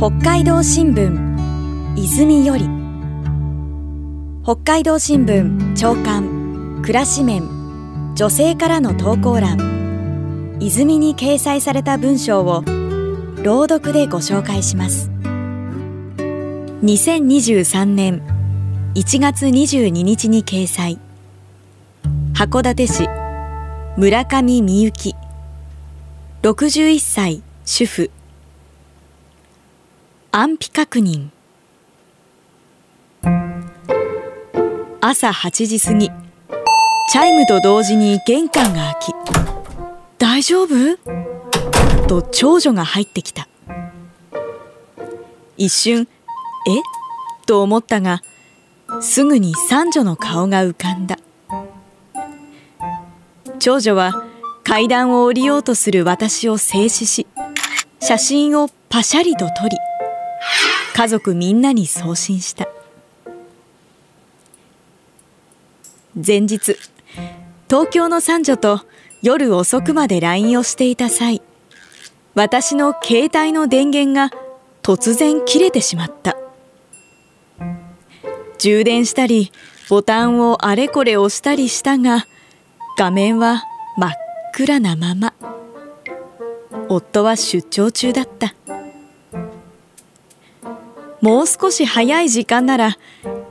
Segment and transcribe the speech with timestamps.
[0.00, 2.64] 北海道新聞泉より。
[4.42, 7.42] 北海道新聞長官暮らし面
[8.14, 10.56] 女性からの投稿欄。
[10.58, 12.64] 泉に掲載された文章を
[13.42, 15.10] 朗読でご紹介します。
[16.82, 18.22] 2023年
[18.94, 20.98] 1月22日に掲載。
[22.32, 23.06] 函館市
[23.98, 25.14] 村上美幸。
[26.40, 28.10] 61歳主婦。
[30.32, 31.30] 安否確認。
[35.00, 36.08] 朝8時過ぎ。
[37.10, 39.12] チャイムと同時に玄関が開き
[40.18, 40.96] 「大丈夫?」
[42.06, 43.48] と長女が入ってきた。
[45.56, 46.06] 一瞬
[46.68, 46.80] 「え？
[47.46, 48.22] と思ったが
[49.00, 51.18] すぐに三女の顔が浮かんだ。
[53.58, 54.12] 長女は
[54.62, 57.26] 階段を降りようとする私を静止し
[57.98, 59.76] 写真をパシャリと撮り
[60.94, 62.68] 家族みんなに送信した。
[66.14, 66.76] 前日
[67.68, 68.80] 東京の三女と
[69.22, 71.40] 夜遅くまで LINE をしていた際
[72.34, 74.36] 私の携帯の電源が
[74.82, 76.36] 突然切れてしまった。
[78.58, 79.52] 充電したり
[79.88, 82.26] ボタンをあれこれ押したりしたが
[82.98, 83.64] 画面は
[83.96, 84.10] 真っ
[84.52, 85.32] 暗なまま。
[86.88, 88.54] 夫は出張中だった。
[91.20, 92.98] もう少し早い時間なら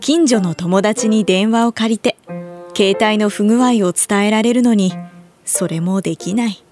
[0.00, 2.16] 近所の友達に電話を借りて
[2.76, 4.92] 携帯の不具合を伝えられるのに
[5.44, 6.64] それもできない。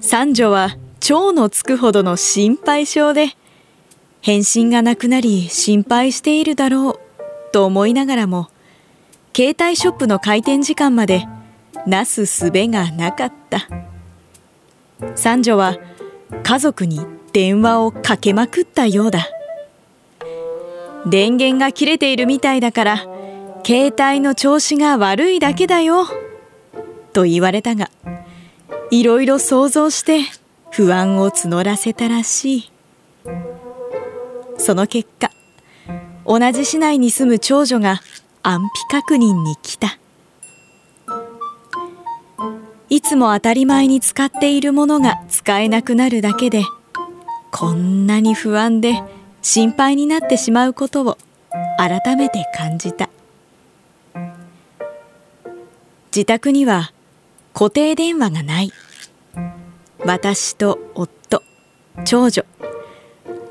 [0.00, 3.36] 三女は蝶のつくほどの心配性で
[4.20, 7.00] 返信がなくなり心配しているだろう
[7.52, 8.48] と思いながらも
[9.34, 11.26] 携帯ショップの開店時間まで
[11.86, 13.66] なすすべがなかった。
[15.14, 15.76] 三女は
[16.42, 17.00] 家族に
[17.32, 19.28] 電話をかけまくったようだ。
[21.06, 22.96] 電源が切れているみたいだから
[23.64, 26.06] 携帯の調子が悪いだけだよ
[27.12, 27.90] と言われたが
[28.90, 30.20] いろいろ想像して
[30.70, 32.72] 不安を募らせたらしい。
[34.58, 35.30] その結果
[36.26, 38.00] 同じ市内に住む長女が
[38.42, 39.98] 安否確認に来た。
[42.90, 46.62] いつも当たり前に使っているものが使えなくなるだけで
[47.50, 49.02] こんなに不安で
[49.42, 51.16] 心配になってしまうことを
[51.78, 53.08] 改めて感じた。
[56.14, 56.92] 自宅には
[57.54, 58.72] 固定電話がない。
[60.04, 61.42] 私と夫
[62.04, 62.44] 長女。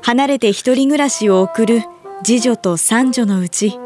[0.02, 1.82] 離れて一人暮らしを送る
[2.24, 3.78] 次女と三女のうち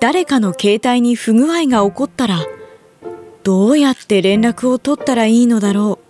[0.00, 2.40] 誰かの携帯に不具合が起こったら
[3.42, 6.04] どうやって連絡を取ったらいいのだろう。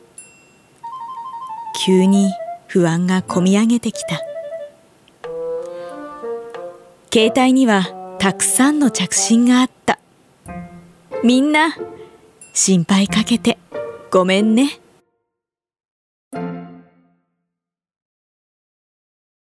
[1.84, 2.30] 急に
[2.68, 4.31] 不安がこみ上げてきた。
[7.12, 9.98] 携帯にはたくさんの着信があった。
[11.22, 11.76] みんな
[12.54, 13.58] 心配かけて
[14.10, 14.80] ごめんね。